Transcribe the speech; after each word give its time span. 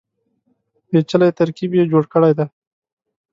پېچلی 0.89 1.29
ترکیب 1.39 1.71
یې 1.77 1.83
جوړ 1.91 2.03
کړی 2.13 2.31
دی. 2.37 2.45